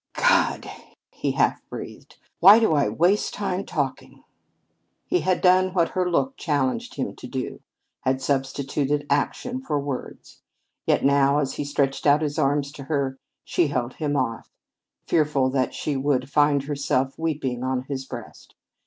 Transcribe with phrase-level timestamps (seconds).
[0.13, 0.67] "God!"
[1.11, 4.23] he half breathed, "why do I waste time talking?"
[5.05, 7.59] He had done what her look challenged him to do,
[7.99, 10.41] had substituted action for words,
[10.87, 14.49] yet now, as he stretched out his arms to her, she held him off,
[15.05, 18.55] fearful that she would find herself weeping on his breast.